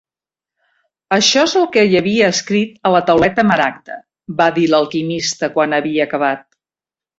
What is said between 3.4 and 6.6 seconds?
maragda", va dir l'alquimista quan havia acabat.